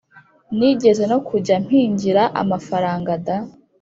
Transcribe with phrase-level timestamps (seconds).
[0.57, 3.37] nigeze no kujya mpingira amafaranga da!